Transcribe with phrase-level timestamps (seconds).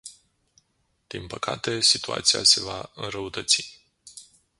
[1.07, 3.79] Din păcate, situația se va înrăutăți.